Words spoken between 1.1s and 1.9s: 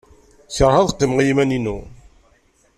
i yiman-inu.